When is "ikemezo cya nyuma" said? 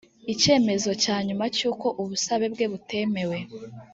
0.33-1.45